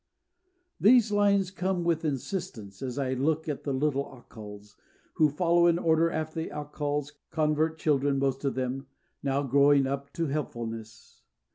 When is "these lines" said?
0.81-1.51